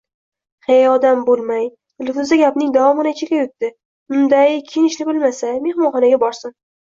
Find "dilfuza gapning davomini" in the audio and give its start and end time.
2.07-3.11